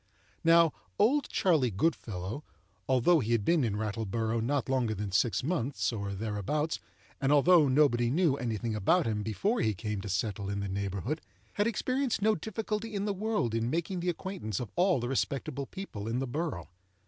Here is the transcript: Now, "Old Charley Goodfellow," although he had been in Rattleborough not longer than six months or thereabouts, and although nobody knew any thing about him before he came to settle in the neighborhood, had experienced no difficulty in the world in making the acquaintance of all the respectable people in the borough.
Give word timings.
Now, 0.43 0.73
"Old 0.97 1.29
Charley 1.29 1.69
Goodfellow," 1.69 2.43
although 2.89 3.19
he 3.19 3.33
had 3.33 3.45
been 3.45 3.63
in 3.63 3.75
Rattleborough 3.75 4.41
not 4.41 4.67
longer 4.67 4.95
than 4.95 5.11
six 5.11 5.43
months 5.43 5.93
or 5.93 6.13
thereabouts, 6.15 6.79
and 7.21 7.31
although 7.31 7.67
nobody 7.67 8.09
knew 8.09 8.35
any 8.35 8.57
thing 8.57 8.73
about 8.73 9.05
him 9.05 9.21
before 9.21 9.61
he 9.61 9.75
came 9.75 10.01
to 10.01 10.09
settle 10.09 10.49
in 10.49 10.59
the 10.59 10.67
neighborhood, 10.67 11.21
had 11.53 11.67
experienced 11.67 12.19
no 12.19 12.33
difficulty 12.33 12.95
in 12.95 13.05
the 13.05 13.13
world 13.13 13.53
in 13.53 13.69
making 13.69 13.99
the 13.99 14.09
acquaintance 14.09 14.59
of 14.59 14.71
all 14.75 14.99
the 14.99 15.07
respectable 15.07 15.67
people 15.67 16.07
in 16.07 16.17
the 16.17 16.25
borough. 16.25 16.69